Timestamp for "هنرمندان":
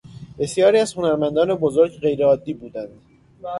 0.93-1.55